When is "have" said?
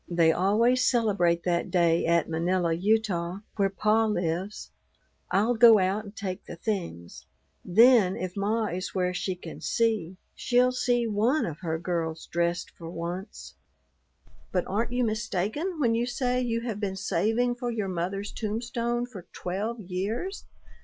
16.61-16.79